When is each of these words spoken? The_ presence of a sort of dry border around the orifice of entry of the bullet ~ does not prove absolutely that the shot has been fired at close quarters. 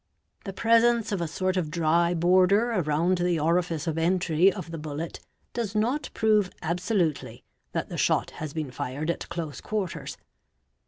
The_ 0.45 0.53
presence 0.55 1.11
of 1.11 1.21
a 1.21 1.27
sort 1.27 1.57
of 1.57 1.69
dry 1.69 2.15
border 2.15 2.71
around 2.71 3.19
the 3.19 3.39
orifice 3.39 3.85
of 3.85 3.99
entry 3.99 4.51
of 4.51 4.71
the 4.71 4.79
bullet 4.79 5.19
~ 5.37 5.53
does 5.53 5.75
not 5.75 6.09
prove 6.15 6.49
absolutely 6.63 7.43
that 7.73 7.89
the 7.89 7.97
shot 7.97 8.31
has 8.41 8.51
been 8.51 8.71
fired 8.71 9.11
at 9.11 9.29
close 9.29 9.61
quarters. 9.61 10.17